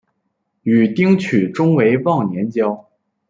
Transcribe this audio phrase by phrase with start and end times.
[0.63, 2.89] 与丁取忠为忘年交。